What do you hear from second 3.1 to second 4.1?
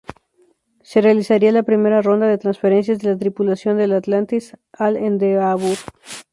la tripulación del